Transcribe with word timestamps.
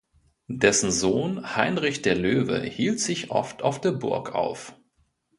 Dessen 0.49 0.89
Sohn 0.89 1.55
Heinrich 1.55 2.01
der 2.01 2.15
Löwe 2.15 2.59
hielt 2.63 2.99
sich 2.99 3.29
oft 3.29 3.61
auf 3.61 3.79
der 3.81 3.91
Burg 3.91 4.33
auf. 4.33 4.73